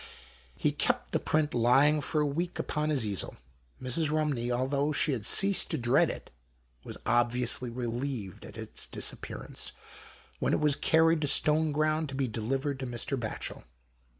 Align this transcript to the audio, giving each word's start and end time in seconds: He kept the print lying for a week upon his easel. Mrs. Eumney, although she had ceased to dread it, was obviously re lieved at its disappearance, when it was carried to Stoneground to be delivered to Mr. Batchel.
He 0.55 0.71
kept 0.71 1.11
the 1.11 1.19
print 1.19 1.53
lying 1.53 2.01
for 2.01 2.21
a 2.21 2.25
week 2.25 2.57
upon 2.57 2.89
his 2.89 3.05
easel. 3.05 3.35
Mrs. 3.79 4.09
Eumney, 4.09 4.51
although 4.51 4.91
she 4.91 5.11
had 5.11 5.27
ceased 5.27 5.69
to 5.69 5.77
dread 5.77 6.09
it, 6.09 6.31
was 6.83 6.97
obviously 7.05 7.69
re 7.69 7.85
lieved 7.85 8.43
at 8.43 8.57
its 8.57 8.87
disappearance, 8.87 9.73
when 10.39 10.53
it 10.53 10.59
was 10.59 10.75
carried 10.75 11.21
to 11.21 11.27
Stoneground 11.27 12.07
to 12.07 12.15
be 12.15 12.27
delivered 12.27 12.79
to 12.79 12.87
Mr. 12.87 13.15
Batchel. 13.15 13.63